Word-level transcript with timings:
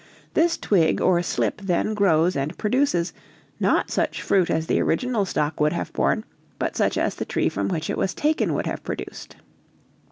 This 0.33 0.57
twig 0.57 0.99
or 0.99 1.21
slip 1.21 1.61
then 1.61 1.93
grows 1.93 2.35
and 2.35 2.57
produces, 2.57 3.13
not 3.59 3.91
such 3.91 4.23
fruit 4.23 4.49
as 4.49 4.65
the 4.65 4.81
original 4.81 5.25
stock 5.25 5.59
would 5.59 5.73
have 5.73 5.93
borne, 5.93 6.25
but 6.57 6.75
such 6.75 6.97
as 6.97 7.13
the 7.13 7.23
tree 7.25 7.49
from 7.49 7.67
which 7.67 7.87
it 7.87 7.99
was 7.99 8.15
taken 8.15 8.55
would 8.55 8.65
have 8.65 8.81
produced. 8.83 9.35